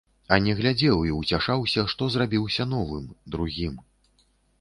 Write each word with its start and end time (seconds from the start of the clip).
А 0.35 0.37
не 0.43 0.53
глядзеў 0.59 1.01
і 1.09 1.11
ўцяшаўся, 1.17 1.83
што 1.93 2.07
зрабіўся 2.13 2.67
новым, 2.73 3.05
другім. 3.37 3.77